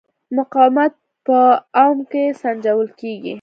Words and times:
مقاومت 0.37 0.93
په 1.25 1.37
اوم 1.81 1.97
کې 2.11 2.23
سنجول 2.41 2.89
کېږي. 2.99 3.29